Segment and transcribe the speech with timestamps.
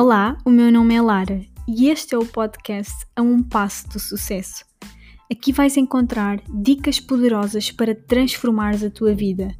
[0.00, 3.98] Olá, o meu nome é Lara e este é o podcast A Um Passo do
[3.98, 4.64] Sucesso.
[5.28, 9.52] Aqui vais encontrar dicas poderosas para transformares a tua vida.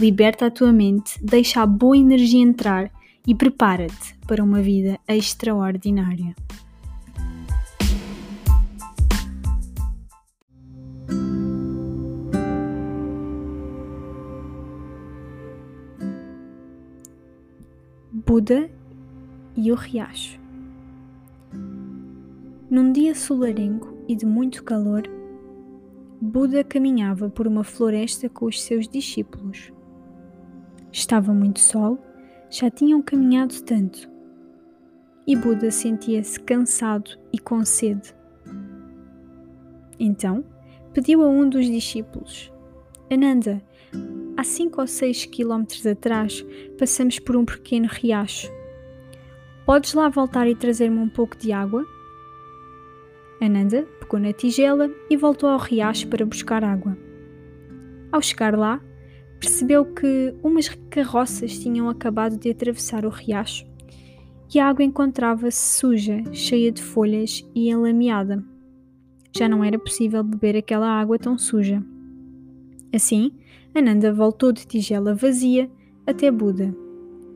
[0.00, 2.90] Liberta a tua mente, deixa a boa energia entrar
[3.26, 6.34] e prepara-te para uma vida extraordinária.
[18.10, 18.70] Buda
[19.56, 20.40] e o riacho.
[22.70, 25.02] Num dia solarengo e de muito calor,
[26.20, 29.72] Buda caminhava por uma floresta com os seus discípulos.
[30.90, 31.98] Estava muito sol,
[32.48, 34.08] já tinham caminhado tanto.
[35.26, 38.14] E Buda sentia-se cansado e com sede.
[39.98, 40.44] Então,
[40.94, 42.50] pediu a um dos discípulos:
[43.10, 43.62] Ananda,
[44.36, 46.44] há cinco ou seis quilómetros atrás
[46.78, 48.50] passamos por um pequeno riacho
[49.64, 51.86] Podes lá voltar e trazer-me um pouco de água?
[53.40, 56.96] Ananda pegou na tigela e voltou ao riacho para buscar água.
[58.10, 58.80] Ao chegar lá,
[59.40, 63.64] percebeu que umas carroças tinham acabado de atravessar o riacho
[64.54, 68.44] e a água encontrava-se suja, cheia de folhas e enlameada.
[69.34, 71.82] Já não era possível beber aquela água tão suja.
[72.94, 73.32] Assim,
[73.74, 75.70] Ananda voltou de tigela vazia
[76.06, 76.74] até Buda.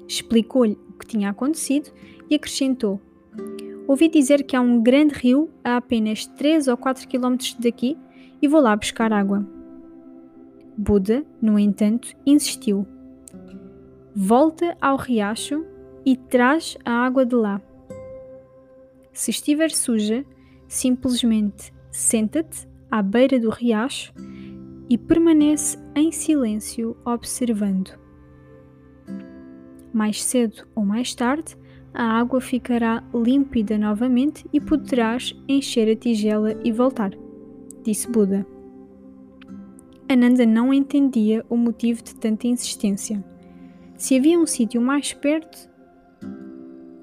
[0.06, 1.90] Explicou-lhe o que tinha acontecido
[2.28, 3.00] e acrescentou:
[3.86, 7.96] Ouvi dizer que há um grande rio a apenas 3 ou 4 quilómetros daqui
[8.42, 9.46] e vou lá buscar água.
[10.76, 12.86] Buda, no entanto, insistiu:
[14.14, 15.64] Volta ao riacho
[16.04, 17.60] e traz a água de lá.
[19.12, 20.24] Se estiver suja,
[20.68, 24.12] simplesmente senta-te à beira do riacho
[24.88, 27.98] e permanece em silêncio observando.
[29.92, 31.56] Mais cedo ou mais tarde,
[31.96, 37.12] a água ficará límpida novamente e poderás encher a tigela e voltar,
[37.82, 38.46] disse Buda.
[40.06, 43.24] Ananda não entendia o motivo de tanta insistência.
[43.96, 45.70] Se havia um sítio mais perto,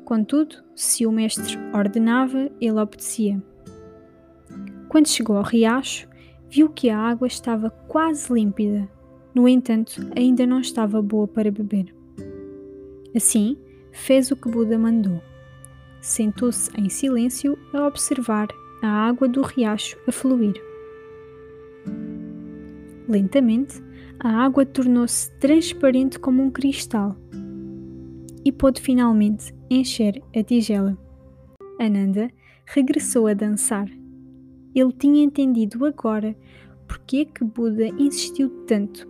[0.05, 3.43] contudo, se o mestre ordenava, ele obedecia.
[4.87, 6.07] Quando chegou ao riacho,
[6.47, 8.87] viu que a água estava quase límpida,
[9.33, 11.95] no entanto, ainda não estava boa para beber.
[13.15, 13.57] Assim,
[13.93, 15.21] fez o que Buda mandou.
[16.01, 18.49] Sentou-se em silêncio a observar
[18.81, 20.61] a água do riacho a fluir.
[23.07, 23.81] Lentamente,
[24.19, 27.15] a água tornou-se transparente como um cristal
[28.43, 30.97] e pôde finalmente encher a tigela.
[31.79, 32.29] Ananda
[32.65, 33.87] regressou a dançar.
[34.75, 36.35] Ele tinha entendido agora
[36.87, 39.07] porque que Buda insistiu tanto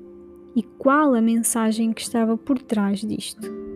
[0.56, 3.73] e qual a mensagem que estava por trás disto.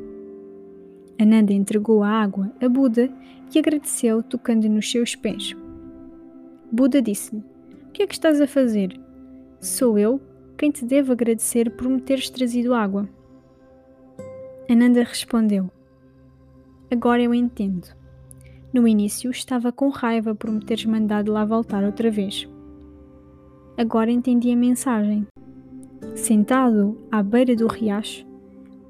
[1.20, 3.10] Ananda entregou a água a Buda
[3.54, 5.56] e agradeceu tocando nos seus pés.
[6.72, 7.44] Buda disse-lhe:
[7.88, 9.00] O que é que estás a fazer?
[9.60, 10.22] Sou eu
[10.58, 13.08] quem te devo agradecer por me teres trazido água.
[14.70, 15.72] Ananda respondeu:
[16.92, 17.88] Agora eu entendo.
[18.74, 22.48] No início estava com raiva por me teres mandado lá voltar outra vez.
[23.78, 25.26] Agora entendi a mensagem.
[26.16, 28.27] Sentado à beira do riacho,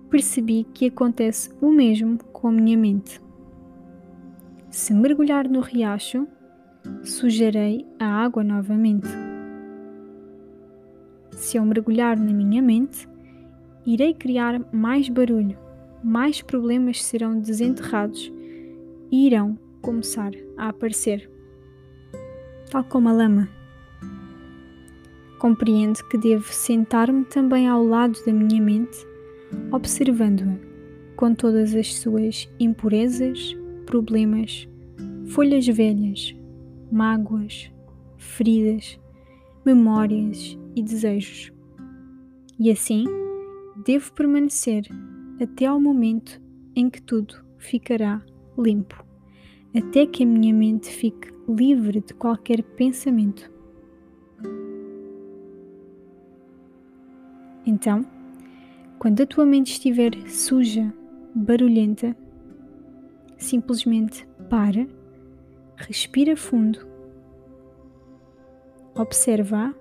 [0.10, 3.22] percebi que acontece o mesmo com a minha mente.
[4.70, 6.28] Se mergulhar no riacho,
[7.04, 9.08] sujarei a água novamente.
[11.32, 13.08] Se eu mergulhar na minha mente,
[13.86, 15.58] irei criar mais barulho,
[16.04, 18.32] mais problemas serão desenterrados
[19.12, 21.30] e irão começar a aparecer.
[22.70, 23.48] Tal como a lama.
[25.40, 29.06] Compreendo que devo sentar-me também ao lado da minha mente
[29.72, 30.58] observando-a
[31.16, 34.68] com todas as suas impurezas, problemas,
[35.28, 36.36] folhas velhas,
[36.92, 37.72] mágoas,
[38.18, 39.00] feridas,
[39.66, 41.52] memórias e desejos.
[42.60, 43.06] E assim
[43.86, 44.86] devo permanecer
[45.42, 46.42] até ao momento
[46.76, 48.24] em que tudo ficará
[48.58, 49.04] limpo,
[49.76, 53.52] até que a minha mente fique livre de qualquer pensamento.
[57.66, 58.06] Então,
[59.00, 60.94] quando a tua mente estiver suja,
[61.34, 62.16] barulhenta,
[63.38, 64.88] simplesmente para,
[65.76, 66.80] respira fundo,
[68.96, 69.74] observa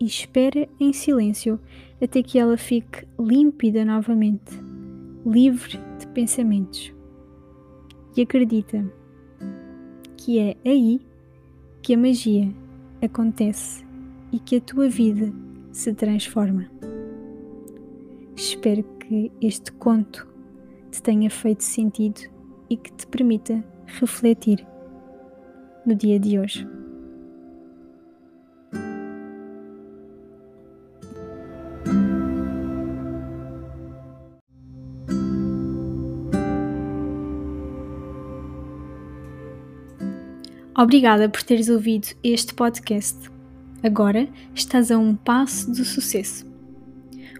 [0.00, 1.60] e espera em silêncio
[2.02, 4.58] até que ela fique límpida novamente,
[5.26, 6.92] livre de pensamentos.
[8.16, 8.90] E acredita
[10.16, 11.00] que é aí
[11.82, 12.50] que a magia
[13.02, 13.84] acontece
[14.32, 15.32] e que a tua vida
[15.72, 16.70] se transforma.
[18.36, 20.26] Espero que este conto
[20.90, 22.22] te tenha feito sentido
[22.68, 23.64] e que te permita
[24.00, 24.66] refletir
[25.86, 26.66] no dia de hoje.
[40.76, 43.30] Obrigada por teres ouvido este podcast.
[43.80, 46.53] Agora estás a um passo do sucesso.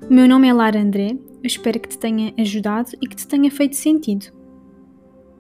[0.09, 3.27] O meu nome é Lara André, eu espero que te tenha ajudado e que te
[3.27, 4.27] tenha feito sentido.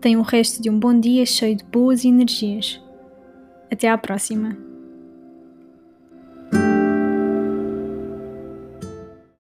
[0.00, 2.81] Tenha o resto de um bom dia cheio de boas energias.
[3.70, 4.74] Até à próxima!